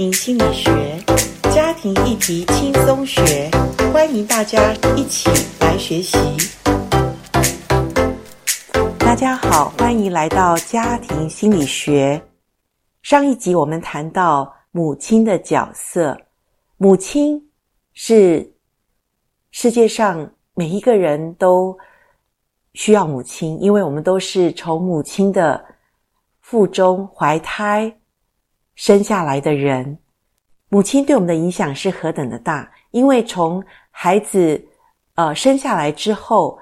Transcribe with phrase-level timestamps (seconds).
[0.00, 0.98] 庭心理学，
[1.54, 3.50] 家庭议题轻松学，
[3.92, 5.28] 欢迎大家一起
[5.60, 6.16] 来学习。
[8.98, 12.18] 大家好，欢迎来到家庭心理学。
[13.02, 16.18] 上一集我们谈到母亲的角色，
[16.78, 17.38] 母亲
[17.92, 18.54] 是
[19.50, 21.76] 世界上每一个人都
[22.72, 25.62] 需要母亲，因为我们都是从母亲的
[26.40, 27.94] 腹中怀胎
[28.74, 29.98] 生下来的人，
[30.68, 32.70] 母亲对我们的影响是何等的大！
[32.92, 34.62] 因为从孩子
[35.16, 36.58] 呃生下来之后，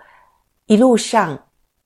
[0.66, 1.38] 一路上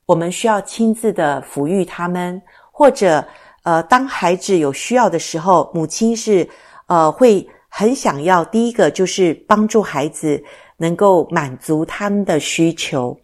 [0.07, 3.25] 我们需要亲自的抚育他们，或者
[3.63, 6.49] 呃当孩子有需要的时候，母亲是
[6.87, 10.43] 呃会很想要第一个就是帮助孩子
[10.77, 13.17] 能够满足他们的需求。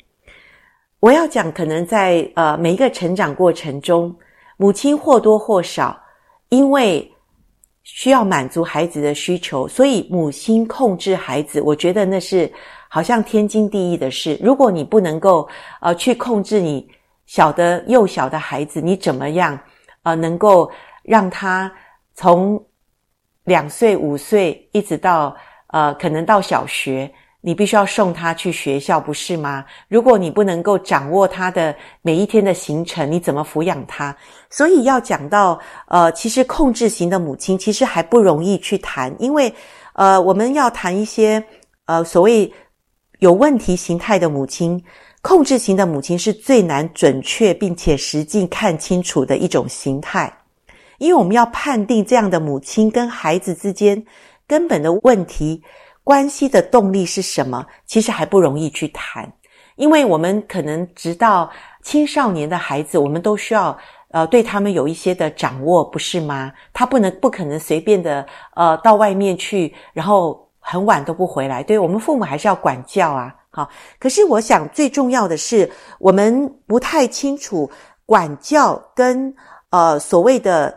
[1.00, 4.14] 我要讲，可能在呃每一个成长过程中，
[4.56, 5.98] 母亲或多或少。
[6.50, 7.10] 因为
[7.82, 12.52] 需要满足孩子的需求，所以母亲控制孩子，我觉得那是
[12.88, 14.38] 好像天经地义的事。
[14.42, 15.48] 如果你不能够
[15.80, 16.86] 呃去控制你
[17.26, 19.58] 小的幼小的孩子，你怎么样
[20.02, 20.70] 呃能够
[21.02, 21.70] 让他
[22.14, 22.62] 从
[23.44, 25.34] 两岁五岁一直到
[25.68, 27.10] 呃可能到小学？
[27.48, 29.64] 你必须要送他去学校，不是吗？
[29.88, 34.14] 如果你不能够掌握他的每一天的行程，你怎么抚养他？
[34.50, 39.50] 所以要讲到，呃，其实控制型的母亲其实还不容易去谈，因为，
[39.94, 41.42] 呃，我们要谈一些，
[41.86, 42.52] 呃，所谓
[43.20, 44.84] 有问题形态的母亲，
[45.22, 50.30] 控制型的母亲是最难准确并且实际看清楚的一种形态，
[50.98, 54.04] 因为我们要判定这样的母亲跟孩子之间
[54.46, 55.62] 根本的问题。
[56.08, 57.66] 关系的动力是什么？
[57.84, 59.30] 其实还不容易去谈，
[59.76, 61.50] 因为我们可能直到
[61.82, 63.76] 青少年的孩子，我们都需要
[64.10, 66.50] 呃对他们有一些的掌握，不是吗？
[66.72, 71.62] 他不能不可能随便的呃到外面去，然后很晚都不回来。
[71.62, 73.68] 对，我们父母还是要管教啊，好。
[73.98, 77.70] 可是我想最重要的是，我们不太清楚
[78.06, 79.34] 管教跟
[79.68, 80.74] 呃所谓的。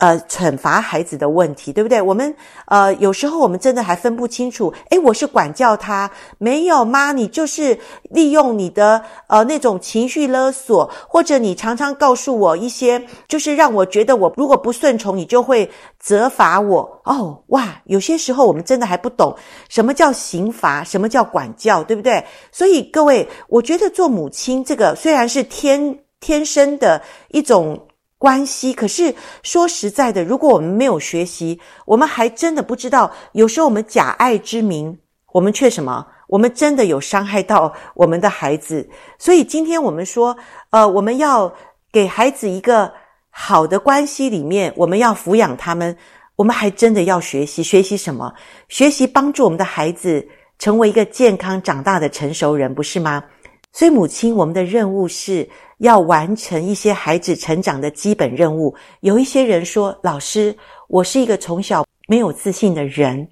[0.00, 2.00] 呃，惩罚孩子的问题，对不对？
[2.00, 2.34] 我们
[2.64, 4.72] 呃，有时候我们真的还分不清楚。
[4.88, 7.12] 诶，我是管教他，没有吗？
[7.12, 17.00] 你就是利用你的呃那种情绪勒索，或者你常常告诉我一些，就是让我觉得我如果不顺从，你就会责罚我。
[17.04, 19.36] 哦，哇，有些时候我们真的还不懂
[19.68, 22.24] 什么叫刑罚，什么叫管教，对不对？
[22.50, 27.78] 所以各位，我觉得做母亲这个虽然是天天生的一种。
[28.20, 33.10] 关系，可是说实在的，如果我们没有学习，我们还真的不知道。
[33.32, 34.98] 有时候我们假爱之名，
[35.32, 36.06] 我们却什么？
[36.28, 38.86] 我们真的有伤害到我们的孩子。
[39.18, 40.36] 所以今天我们说，
[40.68, 41.50] 呃，我们要
[41.90, 42.92] 给孩子一个
[43.30, 45.96] 好的关系里面，我们要抚养他们，
[46.36, 47.62] 我们还真的要学习。
[47.62, 48.34] 学习什么？
[48.68, 50.28] 学习帮助我们的孩子
[50.58, 53.24] 成为一个健康长大的成熟人，不是吗？
[53.72, 55.48] 所以母亲，我们的任务是。
[55.80, 58.74] 要完成一些孩子成长的基本任务。
[59.00, 60.54] 有一些人说：“老师，
[60.88, 63.26] 我是一个从小没有自信的人，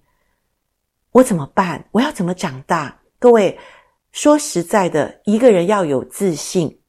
[1.12, 1.84] 我怎么办？
[1.92, 3.58] 我要怎么长大？”各位，
[4.12, 6.80] 说实在的，一个人要有自信，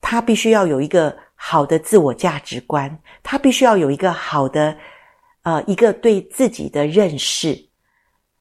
[0.00, 4.76] 他必须要有一个好的自我价值观，他必须要有一个好的，
[5.42, 7.68] 呃，一个对自己的认识。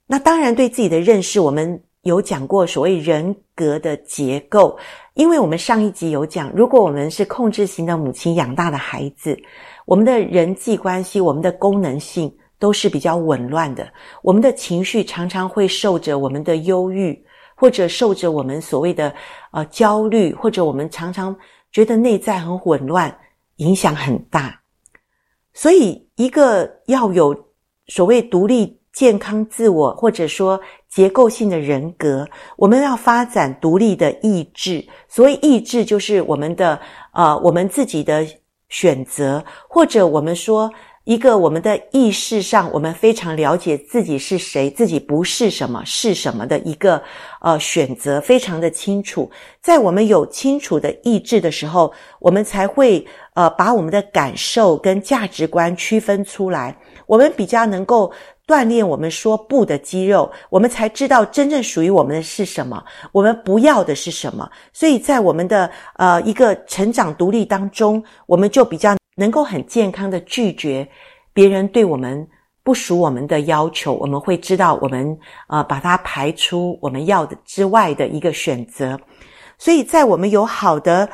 [0.06, 4.78] 那当然，对自己的认识，我们有讲过所谓人格的结构。
[5.16, 9.38] 因为我们上一集有讲，如果我们是控制型的母亲养大的孩子，
[9.86, 13.88] 我们的人际关系、我们的功能性都是比较紊乱的，
[14.22, 17.24] 我们的情绪常常会受着我们的忧郁，
[17.56, 19.14] 或者受着我们所谓的
[19.52, 21.36] 呃焦虑，或者我们常常
[21.72, 23.16] 觉得内在很混乱，
[23.58, 24.60] 影响很大。
[25.54, 27.36] 所以，一个要有
[27.88, 28.83] 所谓独立。
[28.94, 34.86] 健康自我，或者说结构性的人格，我们要发展独立的意志。
[35.10, 36.80] 所谓意志，就是我们的
[37.12, 38.24] 呃，我们自己的
[38.70, 40.72] 选择，或者我们说
[41.06, 47.02] 一个我们的意识上，我们非常了解自己是谁，自己不是什么，是什么的一个
[47.42, 49.30] 呃选择，非常的清楚。
[49.60, 53.04] 在我们有清楚的意志的时候，我们才会
[53.34, 56.78] 呃把我们的感受跟价值观区分出来，
[57.08, 58.14] 我们比较能够。
[58.46, 64.50] 锻炼我们说不的肌肉，我们才知道真正属于我们的是什么，我们不要的是什么。
[64.74, 70.86] 所以在我们的呃一个成长独立当中，我们就比较能够很健康的拒绝
[71.32, 72.28] 别人对我们
[72.64, 73.94] 不属我们的要求。
[73.94, 75.18] 我们会知道我们
[75.48, 79.00] 呃把它排出我们要的之外的一个选择。
[79.58, 81.08] 所以在我们有好的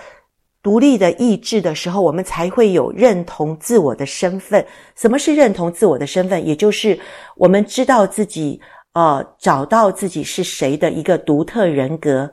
[0.61, 4.65] 独立的意志的时候，我们才会有认同自我的身份。
[4.95, 6.45] 什么是认同自我的身份？
[6.45, 6.99] 也就是
[7.37, 8.59] 我们知道自己，
[8.91, 12.29] 呃，找到自己是谁的一个独特人格，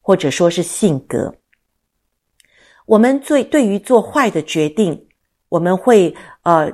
[0.00, 1.34] 或者说是性格。
[2.84, 5.06] 我们最对于做坏的决定，
[5.48, 6.70] 我们会呃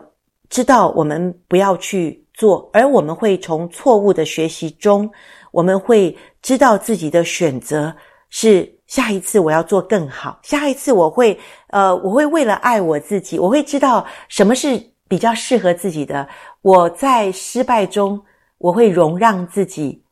[0.48, 5.08] 知道我们不要去做，而我们会从错误的学习中，
[5.52, 7.94] 我们会知道自己的选择
[8.30, 8.74] 是。
[8.88, 10.38] 下一次我要做更好。
[10.42, 16.26] 下一次我会，呃，我会为了爱我自己，我会知道什么是比较适合自己的。
[16.62, 18.18] 我在失败中，
[18.56, 20.02] 我会容让自己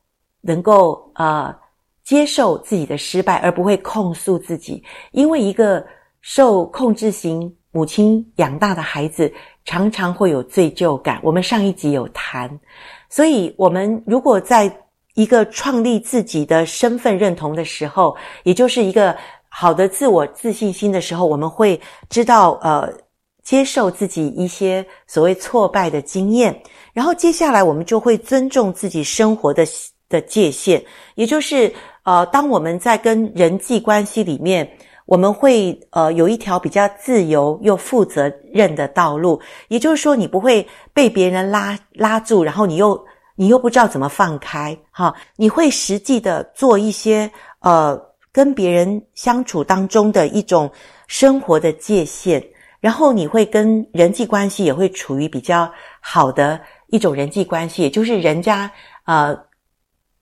[0.41, 1.51] 能够呃
[2.03, 4.83] 接受自己的失败，而不会控诉自己。
[5.11, 5.83] 因为一个
[6.21, 9.33] 受控制型母亲养大的孩子，
[9.65, 11.19] 常常会有罪疚感。
[11.23, 12.59] 我们上一集有谈，
[13.09, 14.71] 所以我们如果在
[15.17, 19.17] 一个创立自己的身份认同的时候，也就是一个
[19.49, 22.87] 好的自我自信心的时候，我们会知道，呃，
[23.41, 26.55] 接受自己一些所谓挫败的经验，
[26.93, 29.65] 然后接下来我们就会尊重自己生活的
[30.07, 30.85] 的界限，
[31.15, 31.73] 也就是，
[32.03, 34.69] 呃，当我们在跟人际关系里面，
[35.07, 43.03] 我们会呃有一条比较自由又负责任的道路，也就是说，你不会被别人拉拉住，然后你又。
[43.39, 47.95] 你又不知道怎么放开，哈，你会实际的做一些呃
[48.31, 50.69] 跟别人相处当中的一种
[51.07, 52.43] 生活的界限，
[52.79, 58.71] 然后你会跟人际关系也会处于比较好的一种人际关系，也就是人家
[59.05, 59.37] 呃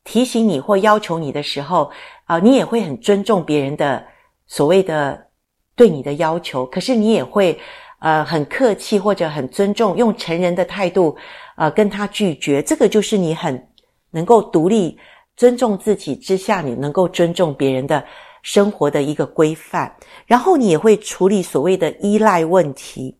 [0.03, 1.85] 提醒你或要求你的时候
[2.25, 4.05] 啊，呃，你也会很尊重别人的
[4.45, 5.27] 所谓的
[5.73, 7.57] 对你的要求，可是你也会
[7.99, 11.15] 呃很客气或者很尊重，用成人的态度。
[11.55, 13.67] 呃，跟他拒绝，这个就是你很
[14.11, 14.97] 能够独立、
[15.37, 18.03] 尊重自己之下，你能够尊重别人的
[18.41, 19.95] 生活的一个规范。
[20.25, 23.17] 然后你也会处理所谓的依赖问题。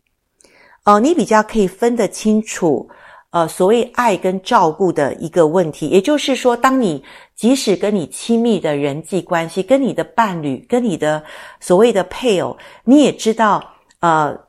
[0.84, 2.90] 呃，你比较可以分得清楚，
[3.30, 5.88] 呃，所谓爱跟照顾的一个问题。
[5.88, 7.02] 也就是说，当你
[7.36, 11.24] 即使跟你亲密的人际关系、跟你的伴侣、跟你的
[11.62, 13.64] 所谓的配偶，你也知道，
[14.02, 14.45] 呃。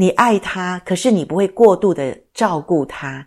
[0.00, 3.26] 你爱他，可是你不会过度的照顾他。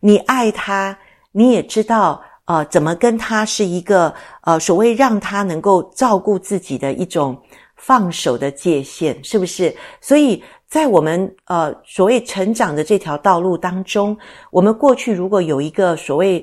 [0.00, 0.98] 你爱他，
[1.32, 7.38] 你也知道，呃，怎么跟他是一个，呃，所谓让他能够照顾自己的一种
[7.76, 9.76] 放手的界限，是不是？
[10.00, 14.16] 所以在我们呃所谓成长的这条道路当中，
[14.50, 16.42] 我们过去如果有一个所谓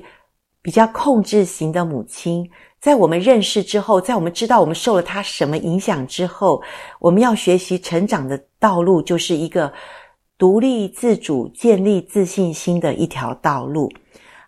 [0.62, 2.48] 比较控制型的母亲。
[2.80, 6.62] 在我们认识之后，在我们知道我们受了她什么影响之后，
[6.98, 9.72] 我们要学习成长的道路，就是一个
[10.38, 13.88] 独立自主、建立自信心的一条道路。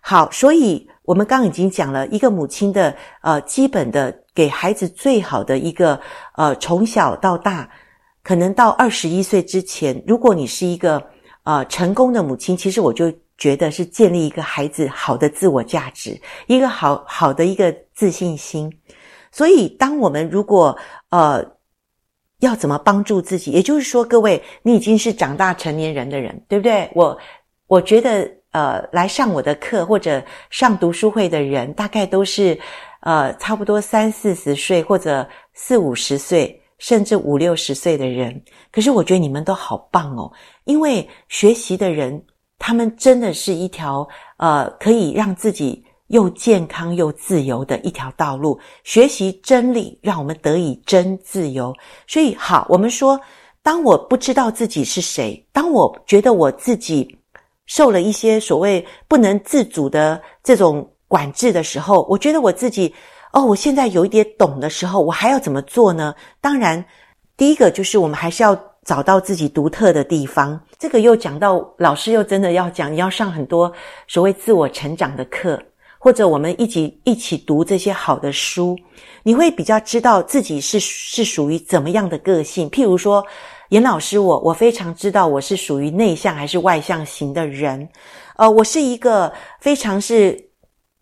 [0.01, 5.99] 好，所以我们刚刚已经讲了一个母亲的呃基本的给孩子最好的一个
[6.35, 7.69] 呃从小到大，
[8.21, 11.01] 可能到二十一岁之前，如果你是一个
[11.43, 13.11] 呃成功的母亲，其实我就。
[13.37, 18.71] 觉得是建立一个孩子好的自我价值，一个好好的一个自信心。
[19.31, 20.77] 所以，当我们如果
[21.09, 21.45] 呃
[22.39, 26.89] 要怎么帮助自己，也就是说，各位，你已经是长大成年人的人，对不对？
[26.95, 27.17] 我
[27.67, 32.57] 我觉得呃来上我的课或者上读书会的人，大概都是
[33.01, 38.41] 呃差不多三四十岁或者四五十岁，甚至五六十岁的人。
[38.71, 40.31] 可是我觉得你们都好棒哦，
[40.63, 42.23] 因为学习的人。
[42.65, 44.07] 他们真的是一条
[44.37, 48.59] 呃，可以让自己又健康又自由的一条道路。
[48.83, 51.71] 学习真理，让我们得以真自由。
[52.07, 53.21] 所以，好，我们说，
[53.61, 57.15] 当我不知道自己是谁，当我觉得我自己
[57.67, 62.91] 受了一些所谓不能自主的这种管制的时候，我觉得我自己
[63.31, 66.15] 哦，我现在有一点懂的时候，我还要怎么做呢？
[66.41, 66.83] 当然，
[67.37, 68.59] 第一个就是我们还是要。
[68.85, 73.71] 找到自己独特的地方，这个又讲到老师又真的要讲，你要上很多
[74.07, 75.61] 所谓自我成长的课，
[75.97, 78.77] 或者我们一起一起读这些好的书，
[79.23, 82.69] 你会比较知道自己是是属于怎么样的个性。
[82.69, 83.25] 譬如说，
[83.69, 87.87] 严老师我，我非常知道我是属于内向还是外向型的人，
[88.35, 90.45] 呃，我是一个非常是。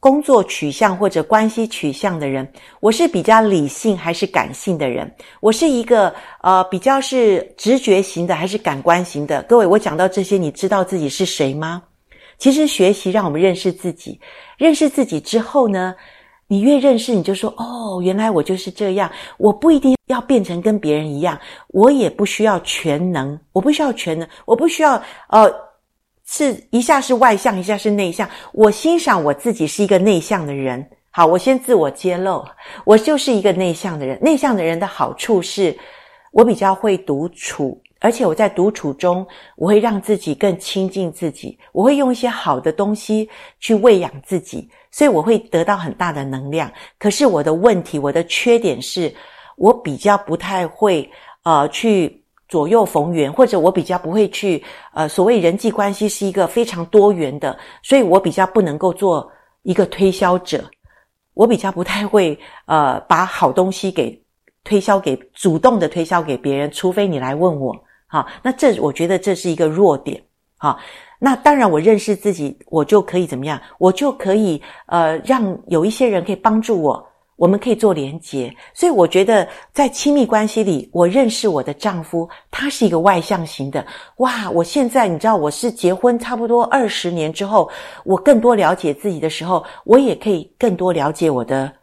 [0.04, 2.46] 工作取向或者关系取向的人，
[2.82, 5.10] 我是比较理性还是感性的人？
[5.40, 9.42] 我是一个呃比较是直觉型的还是感官型的？
[9.44, 11.82] 各位，我讲到这些，你知道自己是谁吗？
[12.38, 14.20] 其实学习让我们认识自己，
[14.58, 15.96] 认识自己之后呢，
[16.48, 19.10] 你越认识，你就说哦，原来我就是这样。
[19.38, 25.50] 我不一定要变成跟别人一样，我也不需要全能，我不需要全能，我不需要呃。
[26.26, 28.30] 是一下是外向，一下是内向。
[28.54, 30.86] 我欣赏我自己是一个内向的人。
[31.12, 32.44] 好，我先自我揭露，
[32.86, 34.18] 我就是一个内向的人。
[34.20, 35.78] 内向的人的好处是，
[36.32, 39.24] 我比较会独处，而且我在独处中，
[39.56, 46.72] 我会让自己更亲近自己，我会用一些好的东西去喂养自己，所以我会得到很大的能量。
[46.98, 49.14] 可是我的问题，我的缺点是，
[49.58, 51.08] 我比较不太会
[51.44, 52.23] 呃去。
[52.54, 59.28] 左右逢源，或者我比较不会去，呃，所谓人际关系是一个非常多元的，所以我比较不能够做
[59.64, 60.64] 一个推销者，
[61.34, 64.24] 我比较不太会，呃，把好东西给
[64.64, 70.22] 推销给主动的推销给别人，除非你来问我，好，那这我觉得这是一个弱点，
[70.60, 70.78] 好，
[71.18, 77.04] 那当然我认识自己，我就可以怎么样，我就可以，呃，让有一些人可以帮助我。
[77.36, 83.86] 我们可以做连结，所以我觉得在亲密关系里，我认识我的丈夫，他是一个外向型的。
[84.18, 87.70] 哇，我现在你知道，我是结婚差不多二十年之后，
[88.06, 91.74] 我更多了解自己的时候，我也可以更多了解我的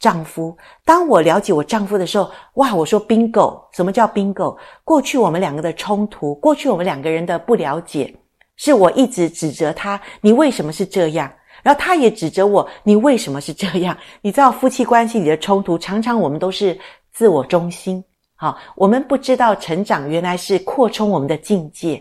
[0.00, 0.56] 丈夫。
[0.84, 4.56] 当我了解我丈夫的时候，哇，我说 bingo，什么叫 bingo？
[4.84, 8.12] 过去我们两个的冲突，过去我们两个人的不了解，
[8.56, 11.32] 是我一直指责他，你为什么是这样？
[11.66, 13.98] 然后他也指责我，你为什么是这样？
[14.22, 16.78] 你知道夫妻关系里的冲突，常常我们都是
[17.12, 18.00] 自我中心。
[18.36, 22.00] 好，我们不知道成长原来是扩充我们的境界。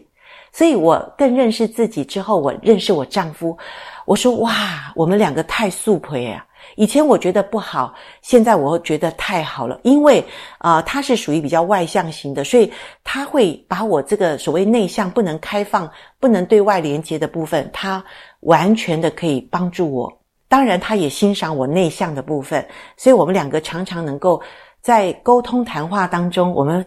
[0.51, 3.57] 所以我更认识自己之后，我认识我丈夫。
[4.05, 6.45] 我说哇，我们两个太素培啊！
[6.75, 10.23] 以前我觉得不好，现在我觉得太好了，因为
[10.57, 12.71] 啊、他是属于比较外向型的，所以
[13.03, 15.89] 他会把我这个所谓内向、不能开放、
[16.19, 18.03] 不能对外连接的部分，他
[18.41, 20.21] 完全的可以帮助我。
[20.47, 22.65] 当然，他也欣赏我内向的部分，
[22.97, 24.41] 所以我们两个常常能够
[24.81, 26.85] 在沟通谈话当中，我们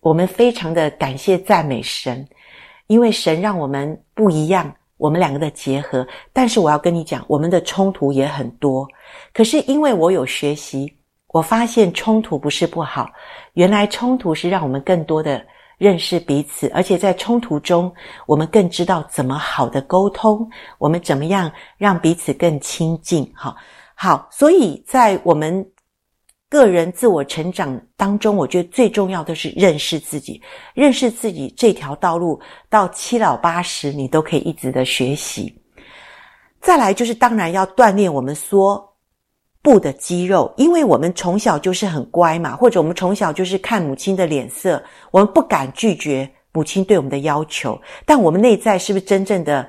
[0.00, 2.28] 我们非常的感谢赞美神，
[2.88, 4.74] 因为神让我们不一样。
[5.04, 8.88] 我们两个的结合，但是我要跟你讲，我们的冲突也很多。
[9.34, 10.90] 可是因为我有学习，
[11.28, 13.10] 我发现冲突不是不好，
[13.52, 15.44] 原来冲突是让我们更多的
[15.76, 17.92] 认识彼此，而且在冲突中，
[18.24, 23.30] 我们更知道怎么好的沟通，我们怎么样让彼此更亲近。
[23.36, 23.54] 哈，
[23.94, 25.62] 好，所以在我们。
[26.54, 30.40] 个人自我成长当中，我觉得最重要的是认识自己。
[30.72, 35.52] 认识自己这条道路，到七老八十，你都可以一直的学习。
[36.60, 38.96] 再来就是，当然要锻炼我们说
[39.62, 44.80] 不的肌肉，因为我们从小就是很乖嘛，或者我们从小就是看母亲的脸色，
[45.10, 47.76] 我们不敢拒绝母亲对我们的要求。
[48.06, 49.68] 但我们内在是不是真正的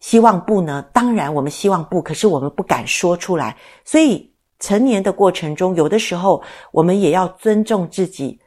[0.00, 0.84] 希望不呢？
[0.92, 4.31] 当然，我们希望不，可是我们不敢说出来，所以。
[4.62, 6.40] 成年的过程中，有的时候
[6.70, 8.38] 我们也要尊重自己，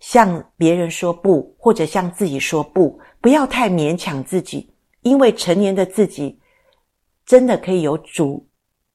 [0.00, 4.72] 向别人说不，或者向自己说不，不要太勉强自己，
[5.02, 6.40] 因为成年的自己
[7.26, 8.48] 真的可以有主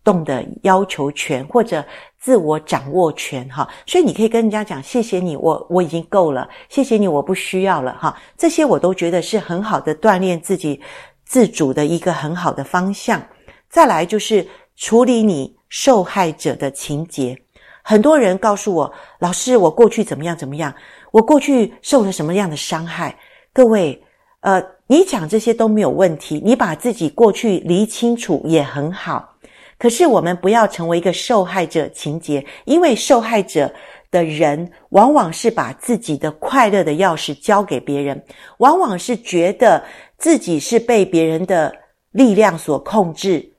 [0.04, 1.86] 动的要求权或者
[2.18, 3.70] 自我掌握权哈。
[3.86, 10.82] 所以你可以跟人家讲：“谢谢你，我我已经够了，谢谢你，我不需要了。”哈，这些我都觉得是很好的锻炼自己
[11.24, 13.24] 自主的一个很好的方向。
[13.70, 15.56] 再来就是处理你。
[15.74, 17.36] 受害者的情节，
[17.82, 20.72] 很多人告诉我，老师，我过去怎么样怎么样，
[21.10, 23.18] 我过去受了什么样的伤害？
[23.52, 24.00] 各位，
[24.42, 29.36] 呃，你讲这些都没有问题，你把自己过去理清楚也很好。
[29.80, 33.74] 可是我们不要成为一个受害者情节，因为受害者
[34.12, 38.24] 的人往往是把自己的快乐的钥匙交给别人，
[38.60, 39.84] 往往是觉得
[40.20, 41.76] 自己是被别人的
[42.12, 43.53] 力量所控制。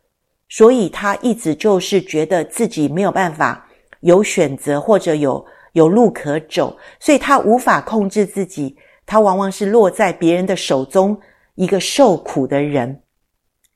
[0.49, 3.67] 所以他一直就是觉得自己没有办法
[4.01, 11.19] 有选择或者有有路可走，所以他无法控制自己，他往往是落在别人的手中，
[11.57, 13.03] 一个受苦的人。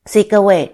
[0.05, 0.73] 所以各位，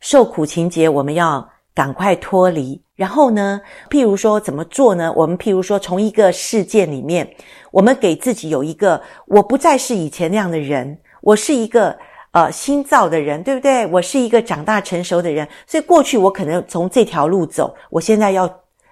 [0.00, 2.82] 受苦情节我们要赶快脱离。
[2.94, 5.10] 然后呢，譬如说怎么做呢？
[5.16, 7.32] 我们譬如说从一个事件里面，
[7.70, 11.96] 我们给自己有一个，我不再是以前那样的人，我是一个。
[12.38, 13.84] 呃，新造的人，对不对？
[13.88, 18.48] 我是一个长大成熟的人，所以过去我可能从这条路走，我现在要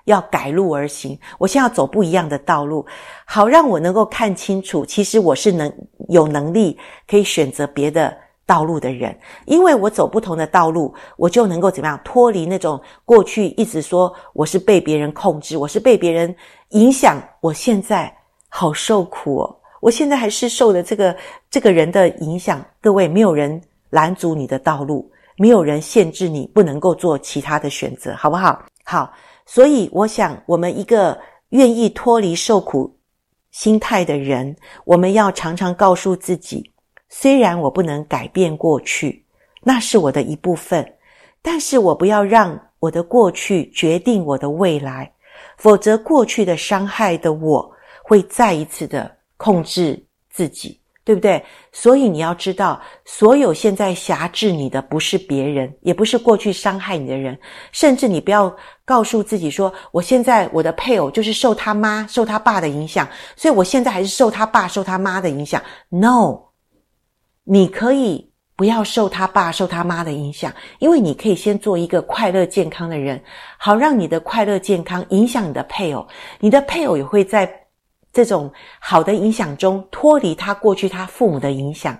[0.06, 2.84] 要改路而行，我现在要走不一样的道路，
[3.24, 5.72] 好让我能够看清楚，其实我是能
[6.08, 6.76] 有能力
[7.06, 8.12] 可以选择别的
[8.44, 16.34] 道路的人，因为我走不同的道路，我就能够怎么样脱离那种过去一直说我是被别人控制，我是被别人
[16.70, 18.12] 影响，我现在
[18.48, 19.56] 好受苦哦。
[19.86, 21.16] 我现在还是受了这个
[21.48, 28.60] 这个人的影响，各位，没有人拦阻你的道路，没有人限制你不能够做其他的选择，好不好？
[28.82, 29.12] 好，
[29.46, 31.16] 所以我想，我们一个
[31.50, 32.98] 愿意脱离受苦
[33.52, 36.68] 心态的人，我们要常常告诉自己：
[37.08, 39.24] 虽然我不能改变过去，
[39.62, 40.84] 那是我的一部分，
[41.40, 45.12] 但是我不要让我的过去决定我的未来，
[45.56, 47.72] 否则过去的伤害的我。
[48.08, 50.80] 会再一次的控制自己。
[51.06, 51.40] 对不对？
[51.70, 57.38] 所以你要知道，所有现在挟制你的不是别人，也不是过去伤害你的人，
[57.70, 58.52] 甚至你不要
[58.84, 65.62] 告诉自己说，我现在我的配偶就是受他妈、受他爸的影响，所以我现在还是受他爸、受他妈的影响。
[65.90, 66.40] No，
[67.44, 73.22] 你可以不要受他爸、受他妈的影响，因为你可以先做一个快乐健康的人，
[73.58, 76.04] 好让你的快乐健康影响你的配偶，
[76.40, 77.65] 你的配偶也会在。
[78.16, 81.94] 这种好的影响中脱离他过去他父母的影响，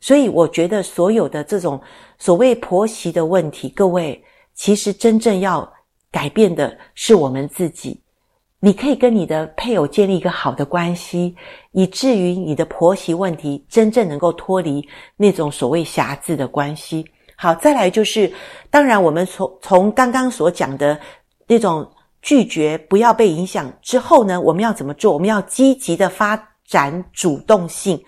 [0.00, 1.80] 所以我觉得所有的这种
[2.20, 4.22] 所谓婆媳的问题，各位
[4.54, 5.68] 其实真正要
[6.12, 8.00] 改变的是我们自己。
[8.60, 11.34] 你可以跟你的配偶建立一个好的关系，
[11.72, 17.04] 以至于你的婆媳问题真正能够脱离那种所谓挟制的关系。
[17.34, 18.32] 好，再来就是，
[18.70, 20.96] 当然我们从从刚刚所讲的
[21.48, 21.84] 那种。
[22.22, 25.12] 拒绝不要被影响之后呢，我们要怎么做？
[25.12, 28.02] 我们要积极的发展主动性，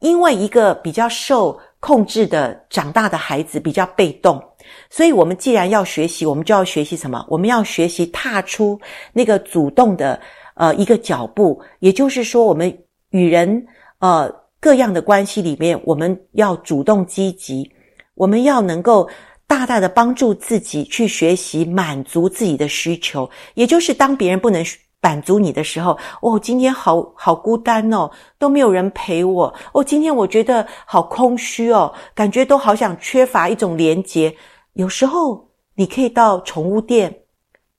[0.00, 4.42] 因为一个比较受控制的长大的孩子比较被动，
[4.90, 7.24] 所以我们既然要学习，我们就要学习什么？
[7.28, 8.78] 我们要学习踏出
[9.12, 10.20] 那个主动的
[10.54, 12.78] 呃一个脚步，也就是说，我们
[13.10, 13.66] 与人
[13.98, 14.30] 呃
[14.60, 17.70] 各样的关系里面，我们要主动积极，
[18.14, 19.08] 我们要能够。
[19.54, 24.64] 大大的帮助自己去学习满足自己的需求，也就是当别人不能
[25.00, 34.34] 满足你的时候，哦，今天好好孤单哦，都没有人陪我，哦，今天我觉得好空虚哦，感觉都好想缺乏一种连结。
[34.72, 37.16] 有时候你可以到宠物店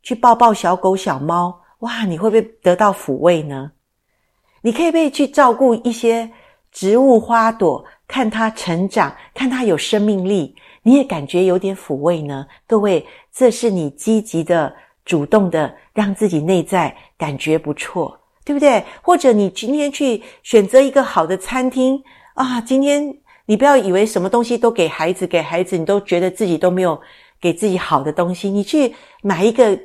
[0.01, 3.70] 去抱抱小狗小猫，哇，你会不会得到抚慰呢？
[4.62, 6.32] 你可以不可以去照顾一些
[6.72, 10.55] 植物花朵，看它成长，看它有生命力？
[10.88, 14.72] 你也感觉有点抚慰呢，各位，这是你积极的、
[15.04, 18.84] 主动的，让自己内在感觉不错，对不对？
[19.01, 22.00] 或者你今天去选择一个好的餐厅
[22.36, 27.01] 啊，今天你不要以为什么东西都给孩子，给孩子你都觉得自己都没有
[27.42, 28.93] 给自己好的东西，你去
[29.24, 29.76] 买一个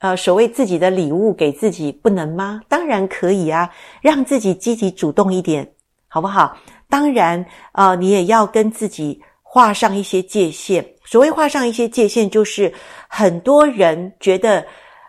[0.00, 2.60] 呃所谓自己的礼物给自己，不能吗？
[2.68, 3.70] 当然可以啊，
[4.02, 5.72] 让自己积极主动一点，
[6.06, 6.54] 好不好？
[6.86, 9.22] 当然，呃，你也要跟自己。
[9.52, 10.86] 画上一些界限。
[11.04, 12.72] 所谓画上一些界限，就是
[13.08, 14.64] 很多人觉得，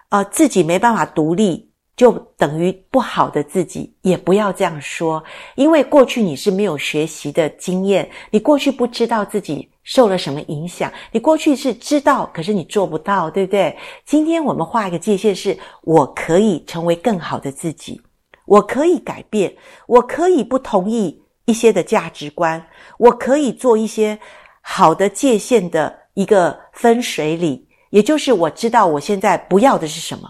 [0.10, 3.96] 呃，自己没办法独立，就等于不好的自己。
[4.02, 5.24] 也不要这样说，
[5.54, 13.78] 因为过去你是没有学习的经验，你过去不知道自己受了什么影响，你过去是知道，可是你做不到，对不对？
[14.08, 18.02] 今天我们画一个界限，是我可以成为更好的自己，
[18.48, 19.54] 我可以改变，
[19.86, 21.22] 我可以不同意。
[21.52, 22.66] 一些的价值观，
[22.98, 24.18] 我可以做一些
[24.62, 30.30] 好的界限的一个分水岭，也就是我知道我现在不要的是什么，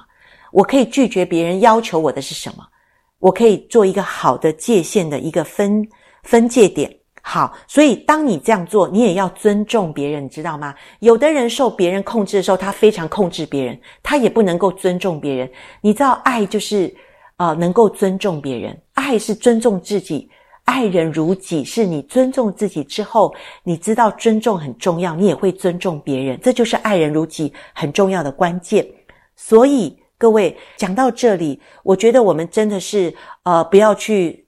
[0.51, 2.65] 我可以拒绝别人要求我的是什么，
[3.19, 5.87] 我可以做一个好的界限的一个分
[6.23, 6.91] 分界点。
[7.23, 10.73] 好，所以当你这样做，你也要尊重别人，你知道吗？
[11.01, 15.47] 有的人受别人控制的时候，他非常控制别人，他也不能够尊重别人。
[15.81, 16.91] 你知道，爱就是
[17.37, 20.27] 呃，能够尊重别人，爱是尊重自己。
[20.71, 28.87] 爱人如己，是你尊重自己之后，你知道尊重很重要，你也会尊重别人，这就是爱人如己很重要的关键。
[29.35, 34.47] 所以各位讲到这里，我觉得我们真的是呃，不要去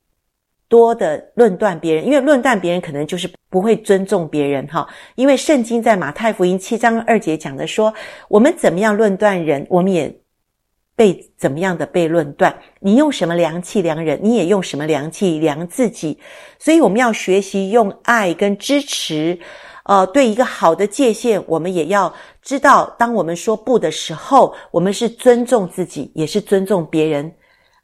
[0.69, 4.87] 多的论断别人，因为论断别人可能就是不会尊重别人哈。
[5.15, 7.93] 因为圣经在马太福音七章二节讲的说，
[8.29, 10.22] 我们怎么样论断人，我们也。
[10.95, 12.55] 被怎么样的被论断？
[12.79, 16.19] 你用什么量器量人，你也用什么量器量自己。
[16.59, 19.37] 所以我们要学习用爱跟支持，
[19.85, 27.33] 呃，对一个好的界限，我们也要知道，当我们说不的时候，我们是尊重自己，也是尊重别人，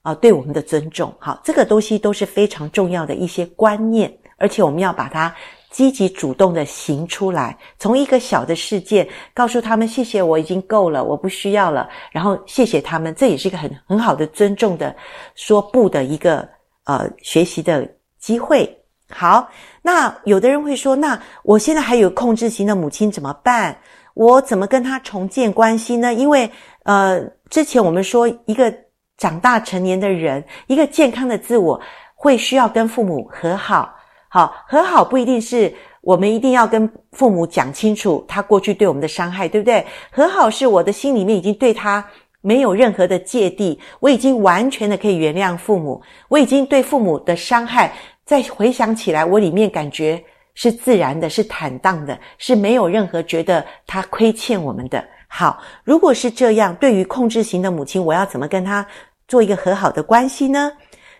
[0.01, 1.13] 啊、对我们的尊重。
[1.19, 5.35] 好，这个东西都是非常重要的一些观念，而且我们要把它。
[5.71, 14.95] 积极主动的行出来，从一个小的事件告诉他们谢谢，我已经够了，我不需要了，然后谢谢他们，这也是一个很很好的尊重的
[15.35, 16.47] 说不的一个
[16.85, 18.67] 呃学习的机会。
[19.11, 19.49] 好，
[19.81, 23.77] 那有的人会说，那我现在还有控制型的母亲怎么办？
[24.15, 26.13] 我怎么跟他重建关系呢？
[26.13, 26.49] 因为
[26.83, 28.73] 呃，之前我们说一个
[29.17, 31.79] 长大成年的人，一个健康的自我
[32.15, 33.95] 会需要跟父母和好。
[34.29, 39.85] 好，和好不一定是我们一定要跟父母讲清楚他过去对我们的伤害，对不对？
[40.11, 42.05] 和好是我的心里面已经对他
[42.41, 47.91] 没有任何的芥蒂，我已经完全的可以原谅父母，我已经对父母的伤害
[48.23, 55.03] 再回想起来，我里面感觉是自然的，是坦荡的，是没有任何觉得他亏欠我们的。
[55.27, 58.85] 好，如果是这样，对于控制型的母亲，我要怎么跟他
[59.27, 60.71] 做一个和好的关系呢？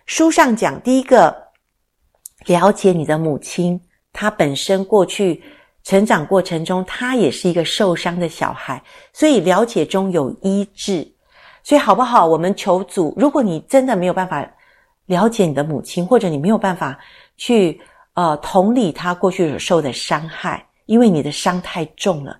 [0.05, 1.35] 书上讲，第一个，
[2.45, 3.79] 了解你的母亲，
[4.13, 5.41] 她本身过去
[5.83, 8.81] 成长过程中，她也是一个受伤的小孩，
[9.13, 11.07] 所以了解中有医治。
[11.63, 12.25] 所以好不好？
[12.25, 14.49] 我们求主，如果你真的没有办法
[15.05, 16.97] 了解你的母亲，或者你没有办法
[17.37, 17.79] 去
[18.13, 22.39] 呃同理她过去所受的伤害，因为你的伤太重了，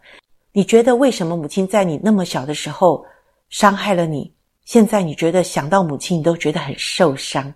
[0.54, 3.06] 你觉得为什么母亲在你那么小的时候
[3.50, 4.34] 伤害了你？
[4.66, 7.54] 现在你觉得想到母亲，你都觉得很受伤。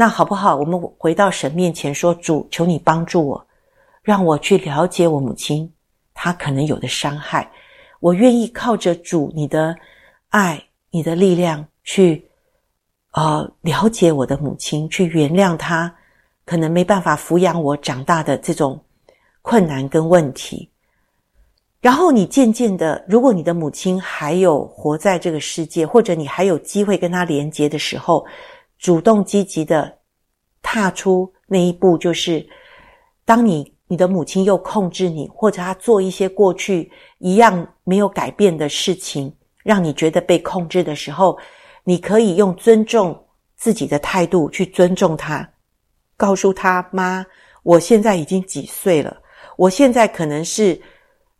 [0.00, 0.56] 那好不好？
[0.56, 3.46] 我们回到神面前说：“主，求你帮助我，
[4.02, 5.70] 让我去了解我母亲，
[6.14, 7.50] 她可能有的伤害。
[8.00, 9.76] 我愿意靠着主你的
[10.30, 10.58] 爱、
[10.90, 12.26] 你的力量去，
[13.12, 15.94] 呃，了解我的母亲，去原谅她
[16.46, 18.82] 可能没办法抚养我长大的这种
[19.42, 20.70] 困难跟问题。”
[21.82, 28.24] 然后你渐渐的，如果你的母亲还有活在这个世界，或者你还有机会跟她连接的时候，
[28.80, 29.98] 主动积极的
[30.62, 32.44] 踏出那一步，就是
[33.24, 41.38] 当你你的母亲又控制你，或者她做一些过去一样没有改变的事情，让你觉得被控制的时候，
[41.84, 43.16] 你可以用尊重
[43.56, 45.48] 自己的态度去尊重她，
[46.16, 47.24] 告诉她：“妈，
[47.62, 49.16] 我现在已经几岁了？
[49.56, 50.80] 我现在可能是。”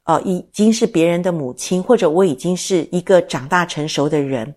[0.04, 4.52] 呃，已经是别人的母亲，或者我已经是一个长大成熟的人。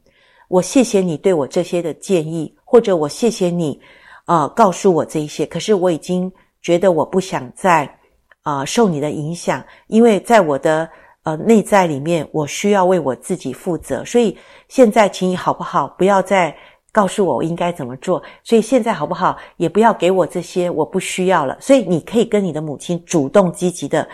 [0.48, 3.80] 我谢谢你对我这些的建议，或者我谢谢你，
[4.26, 5.46] 呃，告诉我这一些。
[5.46, 7.90] 可是我已经觉得我不想再，
[8.44, 10.88] 呃，受你的影响，因为在我的
[11.24, 14.04] 呃内在里面，我需要为我自己负责。
[14.06, 16.56] 所以现在，请你好不好，不要再
[16.92, 18.22] 告诉我我应该怎么做。
[18.44, 21.58] 所以现在好不好，也不要给我这些，我不需要了。
[21.60, 24.08] 所以你可以跟你的母亲主动积极的。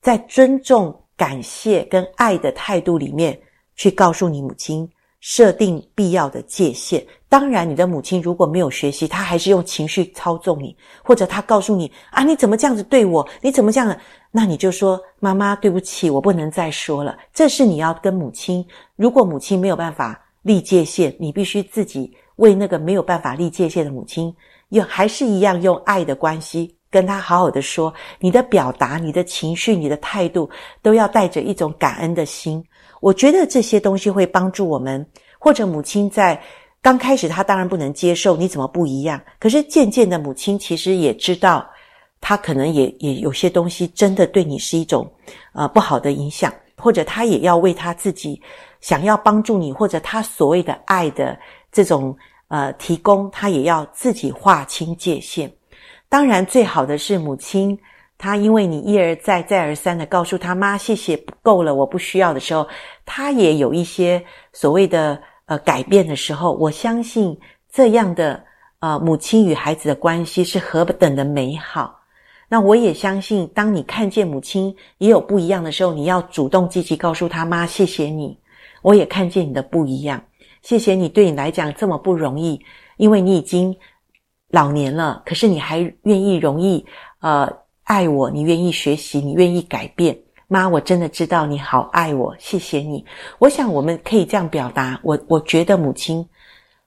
[0.00, 3.40] 在尊重、感谢跟爱的态度里面，
[3.74, 4.86] 去告诉你母亲
[5.26, 7.02] 设定必要的界限。
[7.30, 13.26] 当然，你的母亲如果没有学习，她还是用情绪操纵你，或者她告诉你啊，你怎么这样子对我？
[13.40, 13.96] 你怎么这样？
[14.30, 17.16] 那你就说妈妈，对不起，我不能再说了。
[17.32, 18.62] 这是你要跟母亲。
[18.96, 24.32] 如果母亲没有办法立界限，你必须自己为那个没有办法立界限的母亲，
[24.68, 26.76] 用还是一样用爱的关系。
[26.90, 30.48] 跟他好好的说，你的表达、你的情绪、你的态度，
[30.82, 32.62] 都要带着一种感恩的心。
[33.04, 35.06] 我觉得这些东西会帮助我们。
[35.38, 36.40] 或者母亲在
[36.80, 39.20] 刚开始，她当然不能接受你怎么不一样。
[39.38, 41.68] 可是渐渐的，母亲其实也知道，
[42.18, 45.06] 她可能也也有些东西真的对你是一种
[45.52, 48.40] 呃不好的影响，或者她也要为她自己
[48.80, 51.38] 想要帮助你，或者她所谓的爱的
[51.70, 52.16] 这种
[52.48, 55.52] 呃提供，她也要自己划清界限。
[56.08, 57.78] 当然，最好的是母亲，
[58.24, 62.66] 他因为你一而再、再而三的告诉他妈，谢谢，不够了，我不需要的时候，
[63.04, 66.54] 他也有一些所谓的呃改变的时候。
[66.54, 67.38] 我相信
[67.70, 68.42] 这样的
[68.78, 72.00] 呃母亲与孩子的关系是何等的美好。
[72.48, 78.38] 那我也相信，当你看见母亲也有不一样的时候，你要主动积极告诉他妈，谢谢你，
[78.80, 80.24] 我也看见你的不一样，
[80.62, 82.58] 谢谢你对你来讲这么不容易，
[82.96, 83.76] 因为你已经。
[84.50, 86.86] 老年了，可是你还愿意容易
[87.18, 87.50] 呃
[87.84, 90.18] 爱我，你愿意学习，你愿意改变。
[90.48, 93.04] 妈，我真的知道你好爱我，谢谢你。
[93.38, 96.26] 我想我们可以这样表达，我我觉得母亲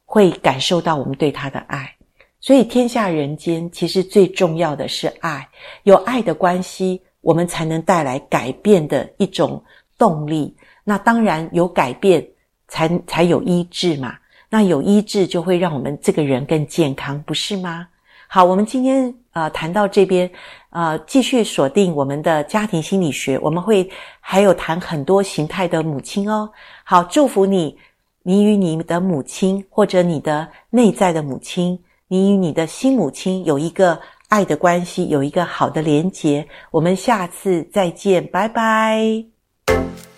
[0.05, 1.91] 会感受到我们对她的爱。
[2.39, 5.47] 所以天下人间其实最重要的是爱，
[5.83, 9.62] 有爱的关系，我们才能带来改变的一种
[9.97, 10.55] 动力。
[10.83, 12.25] 那当然有改变
[12.67, 14.15] 才才有医治嘛。
[14.49, 17.88] 那有医治，就会让我们这个人更健康，不是吗？
[18.29, 20.28] 好，我们今天呃谈到这边，
[20.71, 23.88] 呃继续锁定我们的家庭心理学，我们会
[24.19, 26.50] 还有谈很多形态的母亲哦。
[26.84, 27.78] 好，祝福你，
[28.23, 36.47] 你与你的母亲或者你的内在的母亲，你与你的新母亲有一个爱的关系，有一个好的连结。
[36.71, 40.16] 我们下次再见，拜拜。